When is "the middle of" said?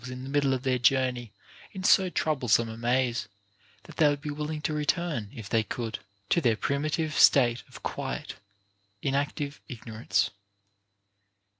0.23-0.63